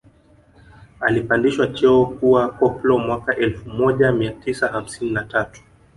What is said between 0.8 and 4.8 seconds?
Alipandishwa cheo kuwa koplo mwaka elfu moja mia tisa